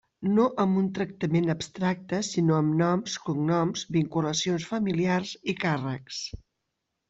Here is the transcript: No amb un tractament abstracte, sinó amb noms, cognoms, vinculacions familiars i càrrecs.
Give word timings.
No 0.35 0.43
amb 0.61 0.77
un 0.81 0.87
tractament 0.99 1.51
abstracte, 1.55 2.23
sinó 2.29 2.57
amb 2.61 2.75
noms, 2.81 3.19
cognoms, 3.29 3.87
vinculacions 3.99 4.69
familiars 4.75 5.39
i 5.55 5.59
càrrecs. 5.65 6.27